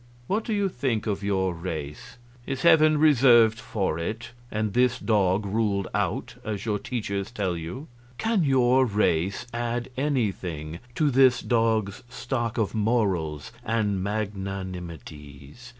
What 0.25 0.43
do 0.45 0.51
you 0.51 0.67
think 0.67 1.05
of 1.05 1.21
your 1.21 1.53
race? 1.53 2.17
Is 2.47 2.63
heaven 2.63 2.97
reserved 2.97 3.59
for 3.59 3.99
it, 3.99 4.31
and 4.49 4.73
this 4.73 4.97
dog 4.97 5.45
ruled 5.45 5.87
out, 5.93 6.33
as 6.43 6.65
your 6.65 6.79
teachers 6.79 7.29
tell 7.29 7.55
you? 7.55 7.85
Can 8.17 8.43
your 8.43 8.83
race 8.87 9.45
add 9.53 9.89
anything 9.95 10.79
to 10.95 11.11
this 11.11 11.39
dog's 11.41 12.01
stock 12.09 12.57
of 12.57 12.73
morals 12.73 13.51
and 13.63 14.01
magnanimities?" 14.01 15.69